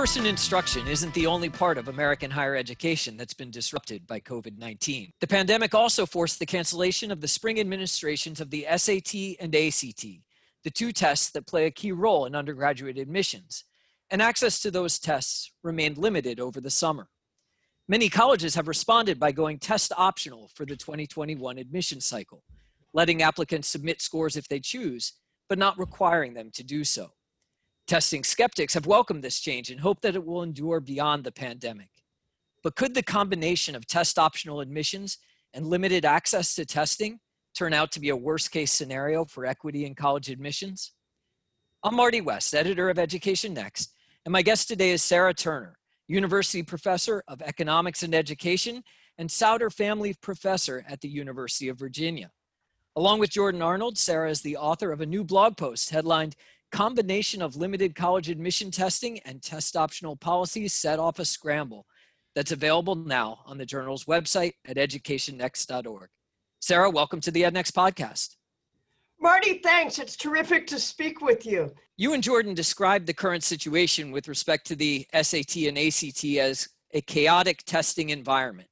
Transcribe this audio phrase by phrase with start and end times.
[0.00, 4.56] Person instruction isn't the only part of American higher education that's been disrupted by COVID
[4.56, 5.12] 19.
[5.20, 10.06] The pandemic also forced the cancellation of the spring administrations of the SAT and ACT,
[10.64, 13.64] the two tests that play a key role in undergraduate admissions,
[14.10, 17.10] and access to those tests remained limited over the summer.
[17.86, 22.42] Many colleges have responded by going test optional for the 2021 admission cycle,
[22.94, 25.12] letting applicants submit scores if they choose,
[25.50, 27.12] but not requiring them to do so.
[27.90, 31.88] Testing skeptics have welcomed this change and hope that it will endure beyond the pandemic.
[32.62, 35.18] But could the combination of test optional admissions
[35.54, 37.18] and limited access to testing
[37.52, 40.92] turn out to be a worst case scenario for equity in college admissions?
[41.82, 43.92] I'm Marty West, editor of Education Next,
[44.24, 45.76] and my guest today is Sarah Turner,
[46.06, 48.84] University Professor of Economics and Education,
[49.18, 52.30] and Souder Family Professor at the University of Virginia.
[52.94, 56.36] Along with Jordan Arnold, Sarah is the author of a new blog post headlined
[56.70, 61.84] Combination of Limited College Admission Testing and Test Optional Policies Set Off a Scramble
[62.34, 66.08] that's available now on the journal's website at educationnext.org.
[66.60, 68.36] Sarah, welcome to the EdNext podcast.
[69.20, 69.98] Marty, thanks.
[69.98, 71.74] It's terrific to speak with you.
[71.96, 76.68] You and Jordan described the current situation with respect to the SAT and ACT as
[76.94, 78.68] a chaotic testing environment.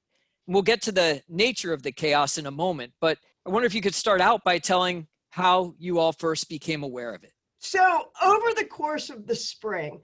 [0.47, 3.75] We'll get to the nature of the chaos in a moment, but I wonder if
[3.75, 7.33] you could start out by telling how you all first became aware of it.
[7.59, 10.01] So, over the course of the spring,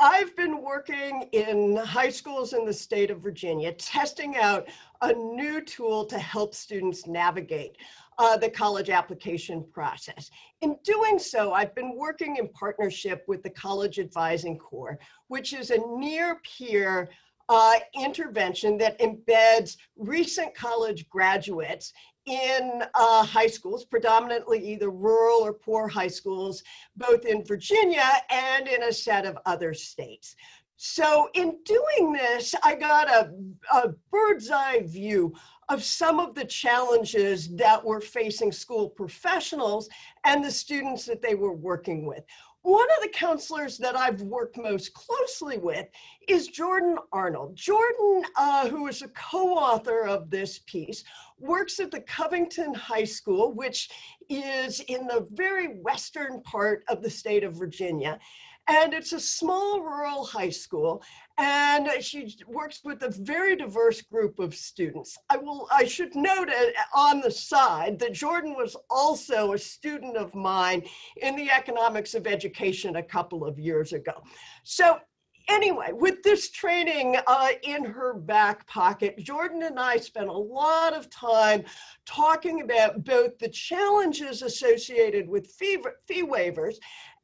[0.00, 4.68] I've been working in high schools in the state of Virginia, testing out
[5.02, 7.76] a new tool to help students navigate
[8.18, 10.30] uh, the college application process.
[10.62, 15.70] In doing so, I've been working in partnership with the College Advising Corps, which is
[15.70, 17.08] a near peer
[17.48, 21.92] uh, intervention that embeds recent college graduates
[22.26, 26.62] in uh, high schools, predominantly either rural or poor high schools,
[26.96, 30.36] both in Virginia and in a set of other states.
[30.76, 33.32] So, in doing this, I got a,
[33.72, 35.34] a bird's eye view
[35.68, 39.88] of some of the challenges that were facing school professionals
[40.24, 42.24] and the students that they were working with.
[42.64, 45.86] One of the counselors that I've worked most closely with
[46.28, 47.54] is Jordan Arnold.
[47.54, 51.04] Jordan, uh, who is a co author of this piece,
[51.38, 53.90] works at the Covington High School, which
[54.30, 58.18] is in the very western part of the state of Virginia.
[58.66, 61.02] And it's a small rural high school
[61.36, 65.18] and she works with a very diverse group of students.
[65.30, 66.48] I will I should note
[66.94, 70.84] on the side that Jordan was also a student of mine
[71.16, 74.22] in the economics of education a couple of years ago.
[74.62, 75.00] So
[75.48, 80.94] anyway, with this training uh, in her back pocket, Jordan and I spent a lot
[80.94, 81.64] of time
[82.06, 86.76] talking about both the challenges associated with fee, fee waivers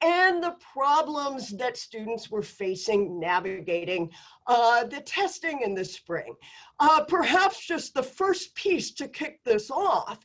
[0.03, 4.11] and the problems that students were facing navigating
[4.47, 6.35] uh, the testing in the spring.
[6.79, 10.19] Uh, perhaps just the first piece to kick this off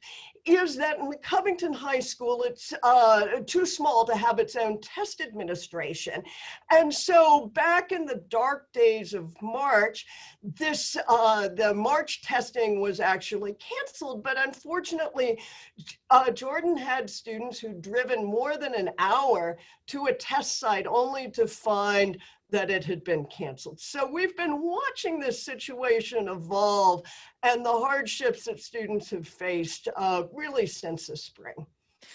[0.45, 5.19] is that in Covington High School, it's uh, too small to have its own test
[5.21, 6.21] administration.
[6.71, 10.05] And so back in the dark days of March,
[10.43, 15.39] this uh, the March testing was actually canceled, but unfortunately,
[16.11, 19.57] uh, Jordan had students who'd driven more than an hour
[19.87, 22.17] to a test site only to find
[22.55, 23.77] that it had been canceled.
[23.81, 27.03] So we've been watching this situation evolve
[27.43, 31.55] and the hardships that students have faced uh, really since the spring.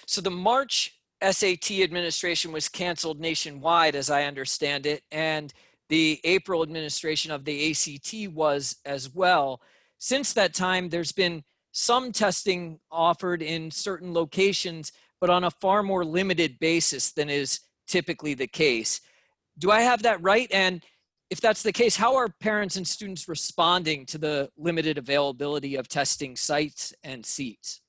[0.06, 5.52] So the March SAT administration was canceled nationwide, as I understand it, and
[5.90, 9.60] the April administration of the ACT was as well.
[9.98, 15.82] Since that time, there's been some testing offered in certain locations, but on a far
[15.82, 19.02] more limited basis than is typically the case.
[19.60, 20.48] Do I have that right?
[20.52, 20.82] And
[21.28, 25.86] if that's the case, how are parents and students responding to the limited availability of
[25.86, 27.82] testing sites and seats?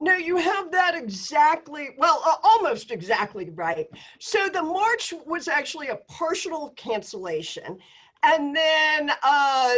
[0.00, 3.86] No, you have that exactly, well, uh, almost exactly right.
[4.20, 7.78] So the March was actually a partial cancellation.
[8.22, 9.74] And then uh,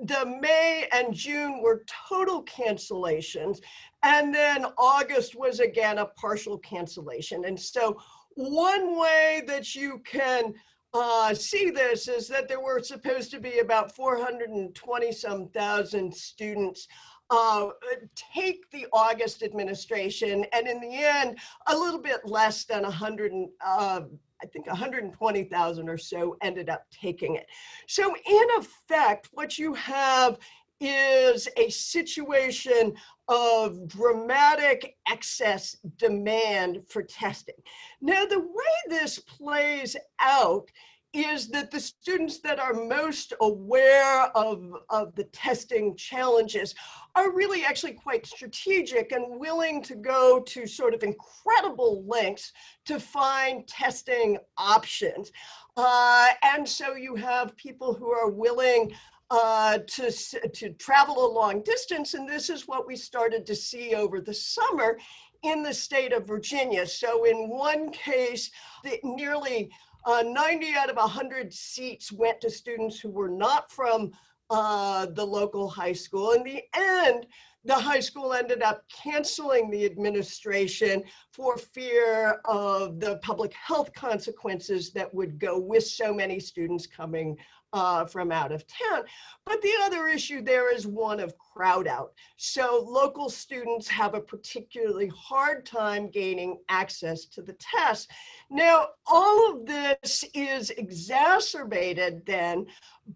[0.00, 3.60] the May and June were total cancellations.
[4.02, 7.44] And then August was again a partial cancellation.
[7.44, 8.00] And so
[8.36, 10.54] one way that you can
[10.94, 16.86] uh, see this is that there were supposed to be about 420 some thousand students
[17.32, 17.70] uh,
[18.14, 21.38] take the August administration, and in the end,
[21.68, 23.32] a little bit less than 100,
[23.64, 24.00] uh,
[24.42, 27.46] I think 120,000 or so ended up taking it.
[27.88, 30.38] So, in effect, what you have
[30.82, 32.94] is a situation
[33.28, 37.54] of dramatic excess demand for testing.
[38.00, 40.68] Now, the way this plays out
[41.12, 46.74] is that the students that are most aware of, of the testing challenges
[47.14, 52.52] are really actually quite strategic and willing to go to sort of incredible lengths
[52.86, 55.30] to find testing options.
[55.76, 58.90] Uh, and so you have people who are willing
[59.32, 60.12] uh, to,
[60.52, 62.12] to travel a long distance.
[62.12, 64.98] And this is what we started to see over the summer
[65.42, 66.86] in the state of Virginia.
[66.86, 68.50] So in one case,
[68.84, 69.70] the, nearly
[70.04, 74.12] uh, 90 out of 100 seats went to students who were not from
[74.50, 76.32] uh, the local high school.
[76.32, 77.26] In the end,
[77.64, 84.92] the high school ended up canceling the administration for fear of the public health consequences
[84.92, 87.34] that would go with so many students coming
[87.72, 89.04] uh, from out of town.
[89.44, 92.12] But the other issue there is one of crowd out.
[92.36, 98.10] So local students have a particularly hard time gaining access to the test.
[98.50, 102.66] Now, all of this is exacerbated then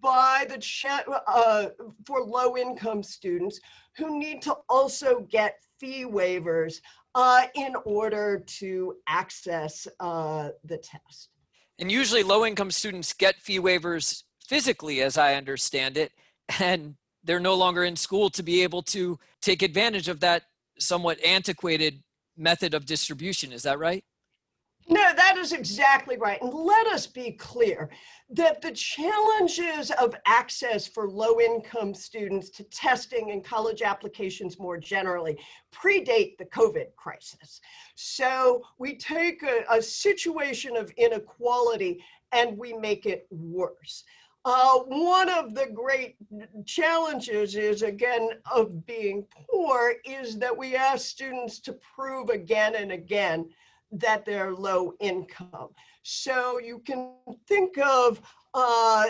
[0.00, 0.56] by the
[1.26, 1.68] uh,
[2.04, 3.60] for low income students
[3.96, 6.80] who need to also get fee waivers
[7.14, 11.30] uh, in order to access uh, the test.
[11.78, 16.12] And usually low income students get fee waivers physically, as I understand it,
[16.60, 20.44] and they're no longer in school to be able to take advantage of that
[20.78, 22.02] somewhat antiquated
[22.36, 23.52] method of distribution.
[23.52, 24.04] Is that right?
[24.88, 26.40] No, that is exactly right.
[26.40, 27.90] And let us be clear
[28.30, 34.78] that the challenges of access for low income students to testing and college applications more
[34.78, 35.36] generally
[35.74, 37.60] predate the COVID crisis.
[37.96, 44.04] So we take a, a situation of inequality and we make it worse.
[44.46, 46.14] Uh, one of the great
[46.66, 52.92] challenges is, again, of being poor, is that we ask students to prove again and
[52.92, 53.50] again
[53.90, 55.70] that they're low income.
[56.04, 57.14] So you can
[57.48, 58.20] think of
[58.54, 59.06] uh,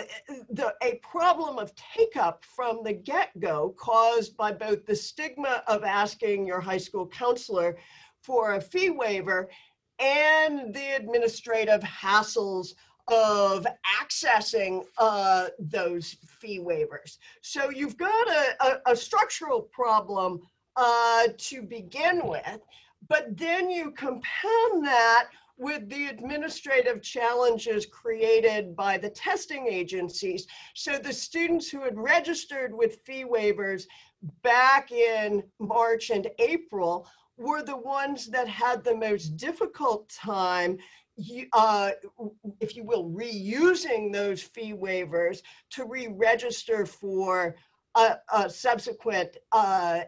[0.49, 5.61] the, a problem of take up from the get go caused by both the stigma
[5.67, 7.77] of asking your high school counselor
[8.23, 9.51] for a fee waiver
[9.99, 12.73] and the administrative hassles
[13.07, 13.65] of
[14.01, 17.17] accessing uh, those fee waivers.
[17.41, 20.41] So you've got a, a, a structural problem
[20.75, 22.59] uh, to begin with,
[23.07, 25.27] but then you compound that
[25.57, 30.45] with the administrative challenges created by the testing agencies.
[30.75, 33.85] So the students who had registered with fee waivers
[34.43, 37.07] back in March and April
[37.37, 40.77] were the ones that had the most difficult time
[41.53, 41.91] uh,
[42.59, 45.41] if you will, reusing those fee waivers
[45.71, 47.55] to re-register for
[47.95, 50.01] a, a subsequent uh,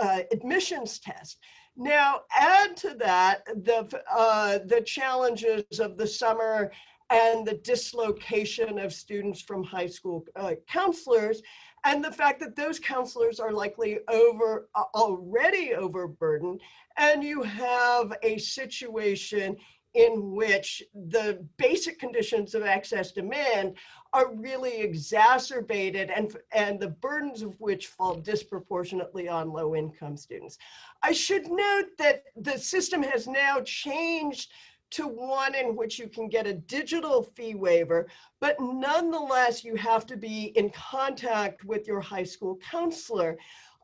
[0.00, 1.38] uh, admissions test.
[1.76, 6.72] Now, add to that the, uh, the challenges of the summer
[7.10, 11.42] and the dislocation of students from high school uh, counselors
[11.84, 16.60] and the fact that those counselors are likely over already overburdened
[16.98, 19.56] and you have a situation
[19.94, 23.74] in which the basic conditions of excess demand
[24.12, 30.58] are really exacerbated and, and the burdens of which fall disproportionately on low income students.
[31.02, 34.52] I should note that the system has now changed
[34.90, 38.06] to one in which you can get a digital fee waiver,
[38.40, 43.36] but nonetheless, you have to be in contact with your high school counselor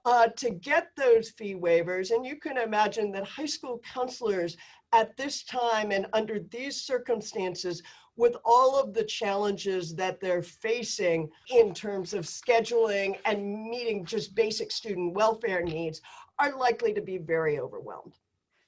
[0.07, 2.11] uh, to get those fee waivers.
[2.11, 4.57] And you can imagine that high school counselors
[4.95, 7.83] at this time and under these circumstances
[8.17, 14.37] with all of the challenges that they're facing in terms of scheduling and meeting just
[14.37, 16.01] basic student welfare needs
[16.39, 18.15] are likely to be very overwhelmed.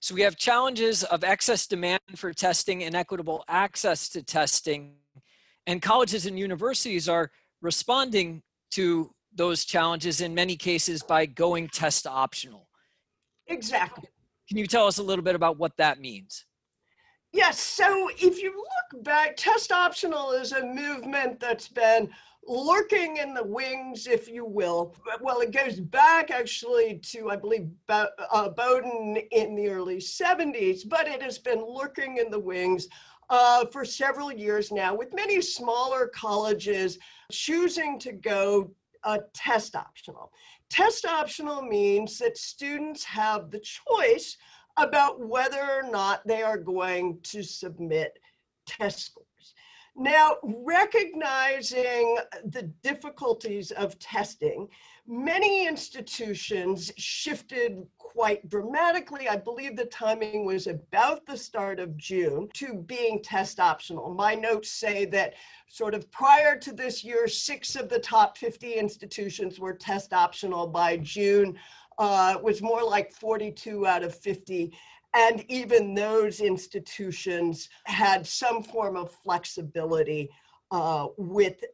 [0.00, 4.94] So we have challenges of excess demand for testing and equitable access to testing.
[5.68, 7.30] And colleges and universities are
[7.62, 8.42] responding
[8.72, 12.68] to those challenges in many cases by going test optional.
[13.46, 14.08] Exactly.
[14.48, 16.44] Can you tell us a little bit about what that means?
[17.32, 22.08] Yes, so if you look back, test optional is a movement that's been
[22.46, 24.94] lurking in the wings, if you will.
[25.20, 31.08] Well, it goes back actually to, I believe, uh, Bowdoin in the early 70s, but
[31.08, 32.88] it has been lurking in the wings
[33.28, 36.98] uh, for several years now, with many smaller colleges
[37.32, 38.70] choosing to go
[39.02, 40.32] uh, test optional.
[40.70, 44.36] Test optional means that students have the choice
[44.76, 48.18] about whether or not they are going to submit
[48.66, 49.54] test scores.
[49.96, 54.68] Now, recognizing the difficulties of testing,
[55.06, 59.28] many institutions shifted quite dramatically.
[59.28, 64.14] I believe the timing was about the start of June to being test optional.
[64.14, 65.34] My notes say that
[65.68, 70.66] sort of prior to this year, six of the top 50 institutions were test optional
[70.66, 71.58] by June.
[71.98, 74.70] Uh, was more like 42 out of 50
[75.16, 80.28] and even those institutions had some form of flexibility
[80.70, 81.64] uh, with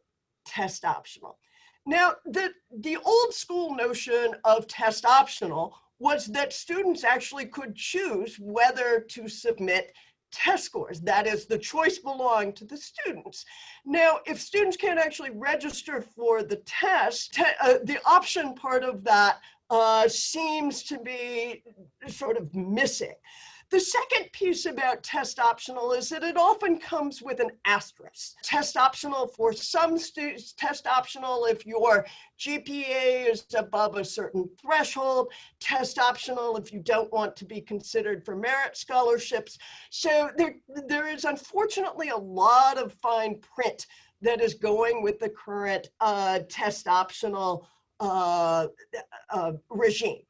[0.45, 1.37] test optional.
[1.85, 8.37] Now, the, the old school notion of test optional was that students actually could choose
[8.39, 9.93] whether to submit
[10.31, 10.99] test scores.
[11.01, 13.45] That is, the choice belonged to the students.
[13.85, 19.03] Now, if students can't actually register for the test, te uh, the option part of
[19.03, 21.63] that uh, seems to be
[22.07, 23.15] sort of missing.
[23.73, 28.35] The second piece about test optional is that it often comes with an asterisk.
[28.43, 32.05] Test optional for some students, test optional if your
[32.39, 38.23] GPA is above a certain threshold, test optional if you don't want to be considered
[38.23, 39.57] for merit scholarships.
[39.89, 43.87] So there, there is unfortunately a lot of fine print
[44.21, 47.67] that is going with the current uh, test optional
[47.99, 48.67] uh,
[49.31, 50.21] uh, regime.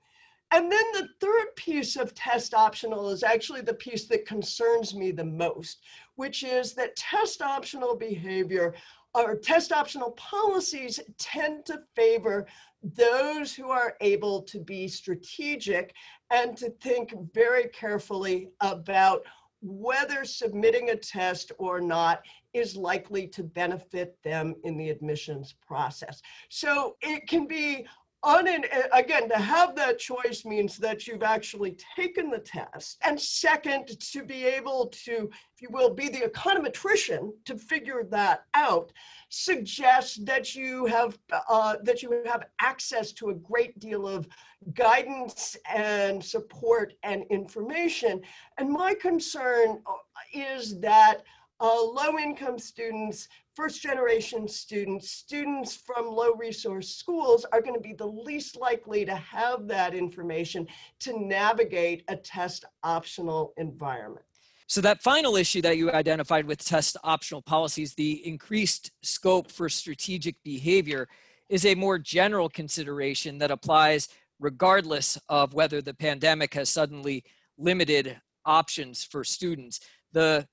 [0.54, 5.10] And then the third piece of test optional is actually the piece that concerns me
[5.10, 5.82] the most,
[6.14, 8.76] which is that test optional behavior
[9.16, 12.46] or test optional policies tend to favor
[12.84, 15.96] those who are able to be strategic
[16.30, 19.24] and to think very carefully about
[19.64, 22.22] whether submitting a test or not
[22.54, 26.22] is likely to benefit them in the admissions process.
[26.50, 27.88] So it can be
[28.24, 32.98] un- again, to have that choice means that you've actually taken the test.
[33.04, 38.46] And second, to be able to, if you will, be the econometrician to figure that
[38.54, 38.92] out
[39.30, 41.18] suggests that you have
[41.50, 44.28] uh, that you have access to a great deal of
[44.74, 48.22] guidance and support and information.
[48.58, 49.94] And my concern uh,
[50.34, 51.24] is that
[51.60, 57.80] uh, low income students, first generation students, students from low resource schools are going to
[57.80, 60.68] be the least likely to have that information
[61.00, 64.26] to navigate a test optional environment.
[64.68, 69.70] So, that final issue that you identified with test optional policies, the increased scope for
[69.70, 71.08] strategic behavior,
[71.50, 77.24] is a more general consideration that applies regardless of whether the pandemic has suddenly
[77.58, 79.80] limited options for students.
[80.12, 80.48] The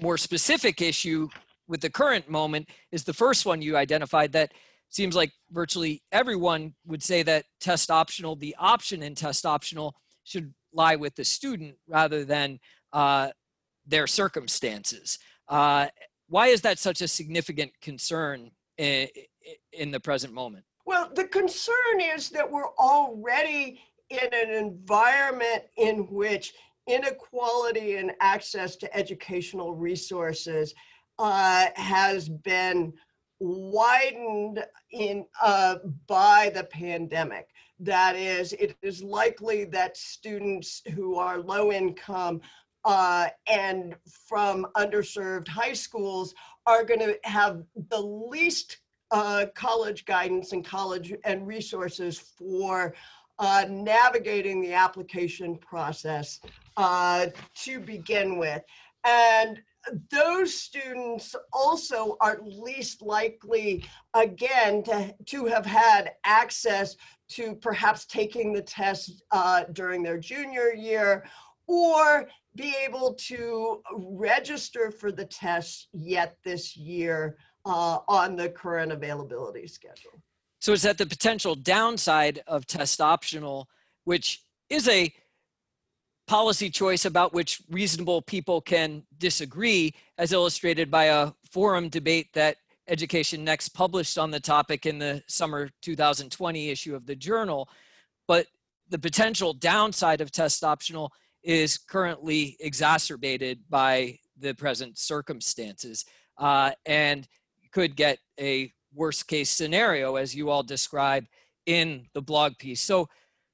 [0.00, 1.28] more specific issue
[1.68, 4.52] with the current moment is the first one you identified that
[4.88, 10.52] seems like virtually everyone would say that test optional, the option in test optional should
[10.72, 12.58] lie with the student rather than
[12.92, 13.28] uh,
[13.86, 15.18] their circumstances.
[15.48, 15.86] Uh,
[16.28, 19.08] why is that such a significant concern in,
[19.72, 20.64] in the present moment?
[20.86, 23.80] Well, the concern is that we're already
[24.10, 26.52] in an environment in which
[26.92, 30.74] inequality in access to educational resources
[31.18, 32.92] uh, has been
[33.40, 37.48] widened in uh, by the pandemic.
[37.78, 42.40] That is, it is likely that students who are low income
[42.84, 46.34] uh, and from underserved high schools
[46.66, 48.78] are going to have the least
[49.10, 52.94] uh, college guidance and college and resources for
[53.40, 56.40] uh, navigating the application process
[56.76, 58.62] uh, to begin with.
[59.04, 59.60] And
[60.10, 66.96] those students also are least likely, again, to, to have had access
[67.30, 71.24] to perhaps taking the test uh, during their junior year
[71.66, 78.92] or be able to register for the test yet this year uh, on the current
[78.92, 80.20] availability schedule.
[80.60, 83.68] So it's that the potential downside of test optional,
[84.04, 85.12] which is a
[86.28, 92.56] policy choice about which reasonable people can disagree, as illustrated by a forum debate that
[92.88, 97.68] Education Next published on the topic in the summer 2020 issue of the journal.
[98.28, 98.46] But
[98.90, 101.12] the potential downside of test optional
[101.42, 106.04] is currently exacerbated by the present circumstances
[106.38, 107.26] uh, and
[107.72, 111.26] could get a worst case scenario, as you all describe
[111.66, 112.80] in the blog piece.
[112.80, 113.08] So,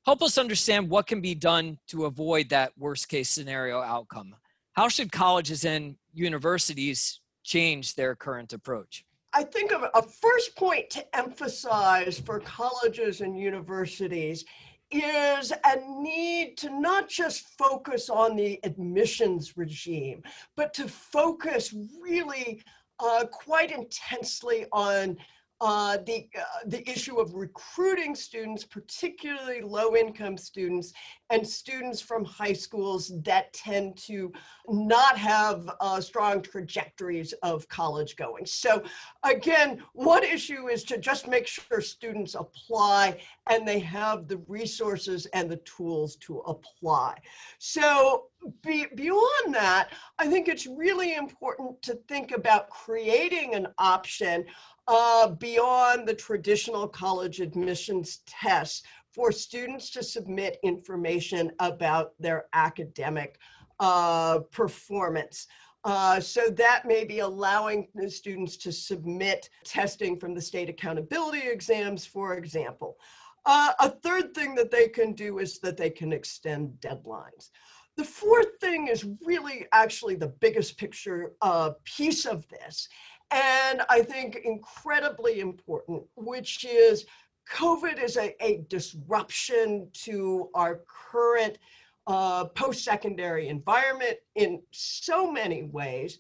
[0.05, 4.35] help us understand what can be done to avoid that worst case scenario outcome.
[4.73, 9.05] How should colleges and universities change their current approach?
[9.33, 14.45] I think a first point to emphasize for colleges and universities
[14.91, 20.23] is a need to not just focus on the admissions regime,
[20.57, 22.63] but to focus really
[23.01, 25.17] uh, quite intensely on
[25.61, 30.93] uh, the, uh, the issue of recruiting students, particularly low-income students
[31.31, 34.33] and students from high schools that tend to
[34.69, 38.47] not have uh, strong trajectories of college going.
[38.47, 38.83] So
[39.25, 43.19] again, one issue is to just make sure students apply
[43.49, 47.17] and they have the resources and the tools to apply.
[47.59, 48.27] So
[48.63, 54.45] be, beyond that, I think it's really important to think about creating an option
[54.89, 58.83] uh, beyond the traditional college admissions tests
[59.17, 63.39] for students to submit information about their academic
[63.81, 65.47] uh, performance.
[65.85, 71.49] Uh, so that may be allowing the students to submit testing from the state accountability
[71.49, 72.99] exams, for example.
[73.47, 77.51] Uh, a third thing that they can do is that they can extend deadlines.
[77.97, 82.89] The fourth thing is really actually the biggest picture uh, piece of this,
[83.31, 87.07] and I think incredibly important, which is
[87.51, 91.59] COVID is a, a disruption to our current
[92.07, 96.19] uh, post-secondary environment in so many ways,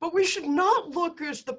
[0.00, 1.58] but we should not look as the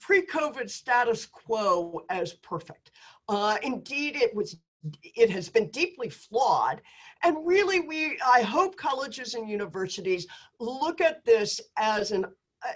[0.00, 2.90] pre-COVID status quo as perfect.
[3.28, 4.56] Uh, indeed, it was
[5.04, 6.82] it has been deeply flawed.
[7.22, 10.26] And really, we I hope colleges and universities
[10.58, 12.26] look at this as an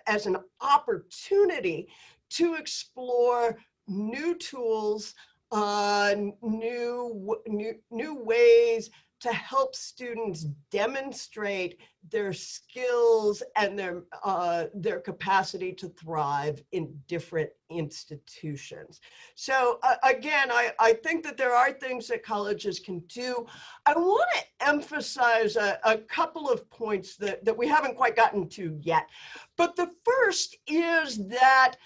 [0.06, 1.88] as an opportunity
[2.30, 3.56] to explore
[3.88, 5.14] new tools,
[5.52, 11.78] uh, new, new, new ways to help students demonstrate
[12.10, 19.00] their skills and their, uh, their capacity to thrive in different institutions.
[19.34, 23.46] So uh, again, I, I think that there are things that colleges can do.
[23.86, 28.48] I want to emphasize a, a couple of points that, that we haven't quite gotten
[28.50, 29.08] to yet.
[29.56, 31.76] But the first is that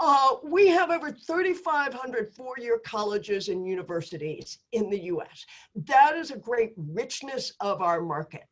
[0.00, 5.46] uh, we have over 3,500 four-year colleges and universities in the US.
[5.86, 8.44] That is a great richness of our market.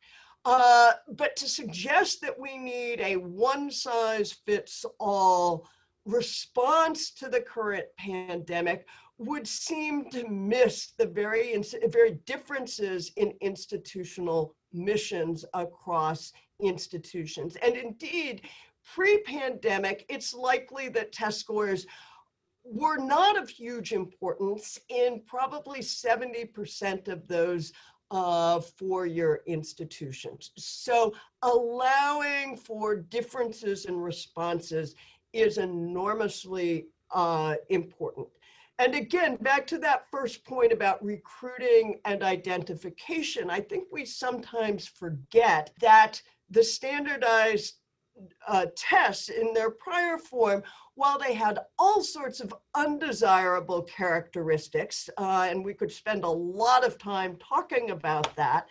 [0.45, 5.67] Uh, but to suggest that we need a one-size-fits-all
[6.05, 14.55] response to the current pandemic would seem to miss the very, very differences in institutional
[14.73, 17.55] missions across institutions.
[17.57, 18.41] And indeed,
[18.93, 21.85] Pre-pandemic, it's likely that test scores
[22.63, 27.73] were not of huge importance in probably 70% of those
[28.11, 30.51] uh, four-year institutions.
[30.57, 34.95] So allowing for differences in responses
[35.33, 38.27] is enormously uh, important.
[38.79, 44.87] And again, back to that first point about recruiting and identification, I think we sometimes
[44.87, 47.75] forget that the standardized
[48.47, 50.63] uh, tests in their prior form,
[50.95, 56.85] while they had all sorts of undesirable characteristics, uh, and we could spend a lot
[56.85, 58.67] of time talking about that,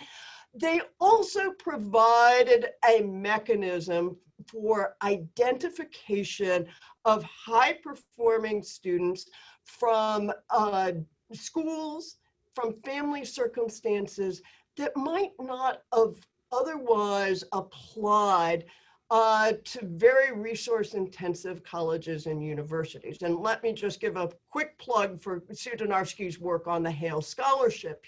[0.55, 4.17] they also provided a mechanism
[4.51, 6.67] for identification
[7.05, 9.27] of high performing students
[9.65, 10.93] from uh,
[11.33, 12.17] schools,
[12.55, 14.43] from family circumstances
[14.77, 16.15] that might not have
[16.53, 18.65] otherwise applied
[19.11, 23.19] uh, to very resource intensive colleges and universities.
[23.23, 27.23] And let me just give a quick plug for Sue Dynarski's work on the HAIL
[27.23, 28.05] Scholarship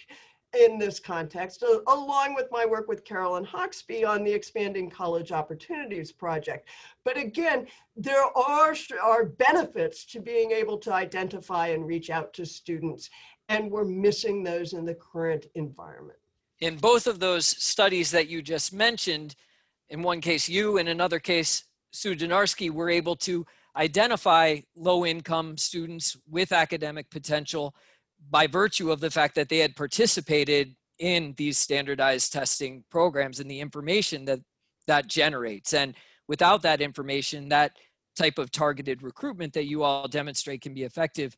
[0.58, 6.10] in this context, along with my work with Caroline Hoxby on the Expanding College Opportunities
[6.10, 6.68] Project.
[7.04, 12.46] But again, there are, are benefits to being able to identify and reach out to
[12.46, 13.10] students,
[13.50, 16.18] and we're missing those in the current environment.
[16.60, 19.36] In both of those studies that you just mentioned,
[19.90, 23.46] in one case, you, in another case, Sue Dynarski, were able to
[23.76, 27.74] identify low income students with academic potential
[28.30, 33.50] by virtue of the fact that they had participated in these standardized testing programs and
[33.50, 34.40] the information that
[34.88, 35.74] that generates.
[35.74, 35.94] And
[36.26, 37.76] without that information, that
[38.16, 41.36] type of targeted recruitment that you all demonstrate can be effective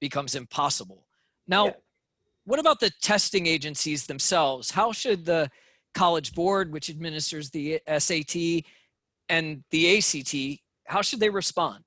[0.00, 1.06] becomes impossible.
[1.48, 1.72] Now, yeah.
[2.44, 4.70] what about the testing agencies themselves?
[4.70, 5.50] How should the
[5.96, 8.64] College Board, which administers the SAT
[9.30, 11.82] and the ACT, how should they respond?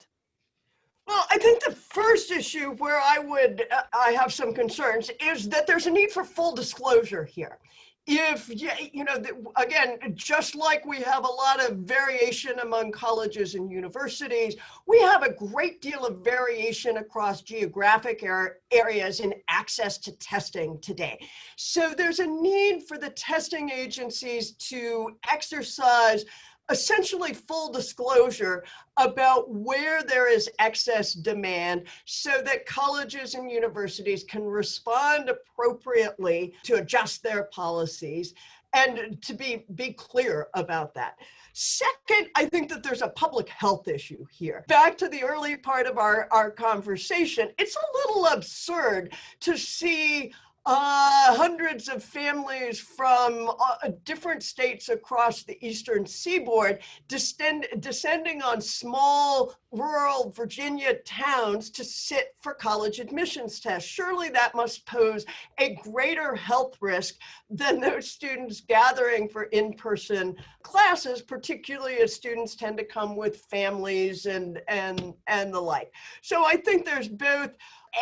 [1.07, 5.47] Well, I think the first issue where I would uh, I have some concerns is
[5.49, 7.59] that there's a need for full disclosure here.
[8.07, 8.49] If
[8.93, 9.17] you know
[9.57, 14.55] again just like we have a lot of variation among colleges and universities
[14.87, 18.23] we have a great deal of variation across geographic
[18.71, 21.19] areas in access to testing today.
[21.55, 26.25] So there's a need for the testing agencies to exercise
[26.69, 28.63] essentially full disclosure
[28.97, 36.75] about where there is excess demand so that colleges and universities can respond appropriately to
[36.75, 38.33] adjust their policies
[38.73, 41.17] and to be be clear about that.
[41.53, 44.63] Second i think that there's a public health issue here.
[44.67, 50.31] Back to the early part of our our conversation it's a little absurd to see
[50.65, 58.61] uh, hundreds of families from uh, different states across the eastern seaboard descend, descending on
[58.61, 63.89] small rural Virginia towns to sit for college admissions tests.
[63.89, 65.25] Surely that must pose
[65.59, 67.15] a greater health risk
[67.49, 73.37] than those students gathering for in person classes, particularly as students tend to come with
[73.37, 75.93] families and, and, and the like.
[76.21, 77.51] So I think there's both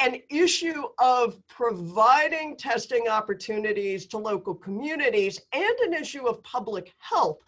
[0.02, 7.40] an issue of providing testing opportunities to local communities and an issue of public health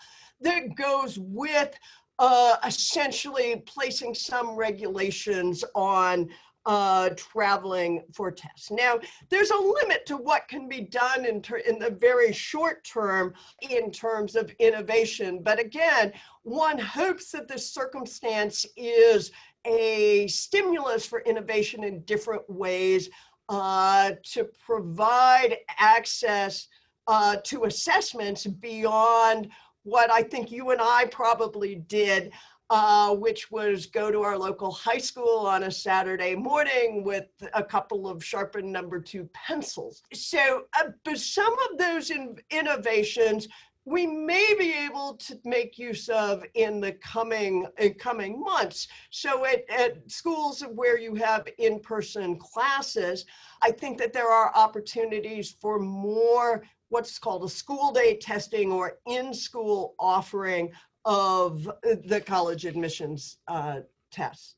[0.41, 1.77] that goes with
[2.19, 6.29] uh, essentially placing some regulations on
[6.65, 8.69] uh, traveling for tests.
[8.69, 8.99] Now,
[9.29, 13.33] there's a limit to what can be done in, ter- in the very short term
[13.69, 15.41] in terms of innovation.
[15.41, 16.11] But again,
[16.43, 19.31] one hopes that this circumstance is
[19.65, 23.09] a stimulus for innovation in different ways
[23.49, 26.67] uh, to provide access
[27.07, 29.49] uh, to assessments beyond
[29.83, 32.31] what I think you and I probably did,
[32.69, 37.63] uh, which was go to our local high school on a Saturday morning with a
[37.63, 40.03] couple of sharpened number two pencils.
[40.13, 43.47] So, uh, but some of those in- innovations
[43.89, 48.87] we may be able to make use of in the coming in coming months.
[49.09, 53.25] So at, at schools where you have in-person classes,
[53.63, 58.99] I think that there are opportunities for more what's called a school day testing or
[59.07, 60.71] in-school offering
[61.05, 63.79] of the college admissions uh,
[64.11, 64.53] tests.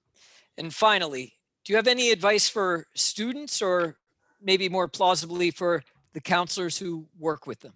[0.58, 3.96] And finally, do you have any advice for students or
[4.42, 7.74] maybe more plausibly for the counselors who work with them?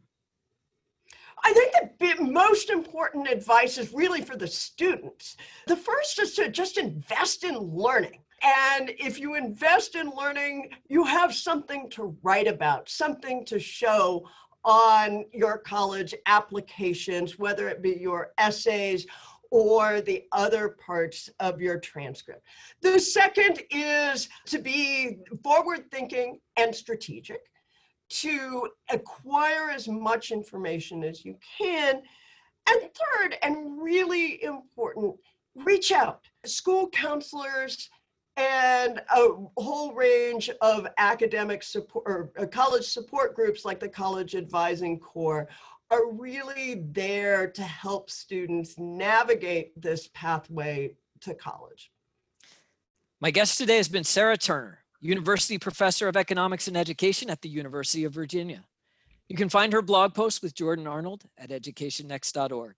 [1.44, 5.38] I think the most important advice is really for the students.
[5.68, 8.22] The first is to just invest in learning.
[8.42, 14.28] And if you invest in learning, you have something to write about, something to show
[14.64, 19.06] on your college applications, whether it be your essays
[19.52, 22.46] or the other parts of your transcript.
[22.82, 27.42] The second is to be forward thinking and strategic
[28.10, 32.02] to acquire as much information as you can.
[32.68, 35.16] And third, and really important,
[35.56, 36.22] reach out.
[36.46, 37.90] School counselors
[38.38, 44.36] and a whole range of academic support or uh, college support groups like the College
[44.36, 45.48] Advising Corps
[45.92, 51.92] are really there to help students navigate this pathway to college.
[53.22, 57.50] My guest today has been Sarah Turner, University Professor of Economics and Education at the
[57.50, 58.64] University of Virginia.
[59.30, 62.76] You can find her blog post with Jordan Arnold at educationnext.org.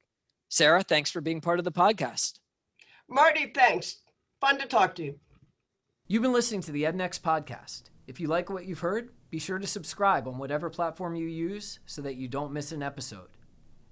[0.49, 2.39] Sarah, thanks for being part of the podcast.
[3.09, 4.01] Marty, thanks.
[4.41, 5.19] Fun to talk to you.
[6.07, 7.83] You've been listening to the EdNext podcast.
[8.07, 11.79] If you like what you've heard, be sure to subscribe on whatever platform you use
[11.85, 13.29] so that you don't miss an episode.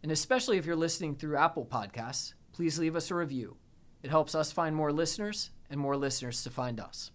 [0.04, 3.56] And especially if you're listening through Apple Podcasts, please leave us a review.
[4.04, 7.12] It helps us find more listeners and more listeners to find us.